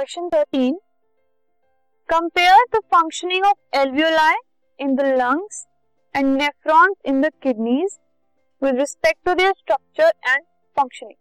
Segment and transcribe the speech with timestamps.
[0.00, 0.74] Question thirteen
[2.08, 4.34] compare the functioning of alveoli
[4.78, 5.66] in the lungs
[6.14, 7.98] and nephrons in the kidneys
[8.62, 10.44] with respect to their structure and
[10.76, 11.16] functioning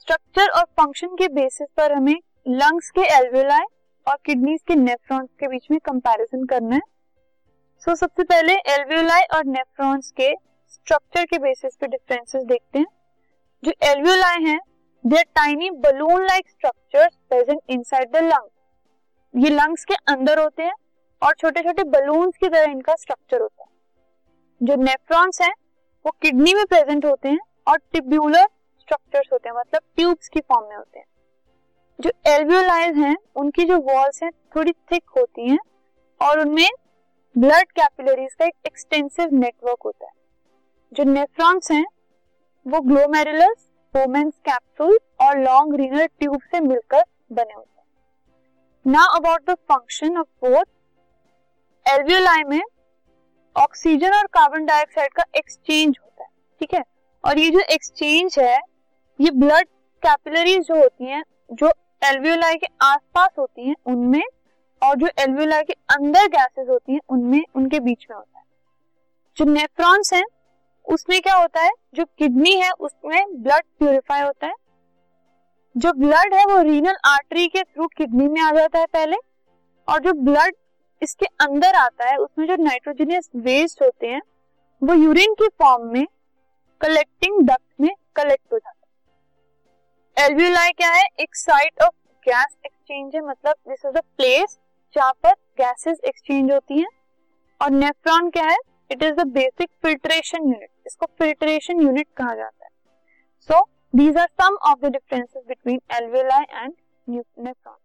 [0.00, 2.14] structure और function के basis पर हमें
[2.48, 3.64] lungs के alveoli
[4.06, 6.80] और kidneys के nephrons के बीच में comparison करना है।
[7.82, 10.34] सो so, सबसे पहले एल्वियोलाई और नेफ्रॉन्स के
[10.68, 12.86] स्ट्रक्चर के बेसिस पे डिफरेंसेस देखते हैं।
[13.64, 14.58] जो एल्वियोलाई हैं
[15.04, 20.62] they are tiny balloon like structures present inside the lung ये लंग्स के अंदर होते
[20.62, 20.74] हैं
[21.22, 25.52] और छोटे छोटे बलून की तरह इनका स्ट्रक्चर होता है। जो नेफ्रॉन्स हैं,
[26.04, 28.46] वो किडनी में प्रेजेंट होते हैं और टिब्यूलर
[28.80, 31.06] स्ट्रक्चर्स होते हैं मतलब ट्यूब्स की फॉर्म में होते हैं।
[31.98, 35.58] जो एल्वियोलाइज हैं, उनकी जो वॉल्स हैं, थोड़ी थिक होती हैं
[36.20, 36.68] और उनमें
[37.36, 40.12] ब्लड कैपिलरीज का एक एक्सटेंसिव नेटवर्क होता है।
[40.92, 41.84] जो नेफ्रॉन्स हैं,
[42.66, 49.50] वो ग्लोमेरुलस पोमेंस कैप्सूल और लॉन्ग रीनल ट्यूब से मिलकर बने होते हैं। Now about
[49.50, 50.64] the function of both
[51.88, 52.62] alveoli में
[53.56, 56.28] ऑक्सीजन और कार्बन डाइऑक्साइड का एक्सचेंज होता है,
[56.60, 56.82] ठीक है?
[57.24, 58.60] और ये जो एक्सचेंज है,
[59.20, 59.66] ये ब्लड
[60.02, 61.72] कैपिलरीज जो होती हैं, जो
[62.04, 64.22] एल्वियोलाई के आसपास होती हैं, उनमें
[64.82, 68.44] और जो एल्वियोलाई के अंदर गैसेस होती हैं, उनमें, उनके बीच में होता है।
[69.36, 70.24] जो नेफ्रॉन्स हैं
[70.84, 71.70] उसमें क्या होता है?
[71.94, 74.54] जो किडनी है, उसमें ब्लड प्यूरिफाई होता है।
[75.76, 79.16] जो ब्लड है, वो रीनल आर्टरी के थ्रू किडनी में आ जाता है पहले।
[79.88, 80.54] और जो ब्लड
[81.02, 84.22] इसके अंदर आता है, उसमें जो नाइट्रोजनियस वेस्ट होते हैं,
[84.84, 86.06] वो यूरिन की फॉर्म में
[86.80, 88.84] कलेक्टिंग डक्ट में कलेक्ट हो जाता है।
[90.28, 91.04] एल्वियोलाई क्या है?
[91.20, 91.94] एक साइट ऑफ़
[92.28, 94.58] गैस एक्सचेंज है। मतलब दिस इज़ अ प्लेस
[94.94, 96.88] जहाँ पर गैसेस एक्सचेंज होती हैं।
[97.62, 98.56] और नेफ्रॉन क्या है?
[98.90, 102.70] It is the basic filtration unit इसको फिल्ट्रेशन यूनिट कहा जाता है।
[103.48, 103.60] So
[103.94, 106.72] these are some of the differences between alveoli and
[107.08, 107.76] nephron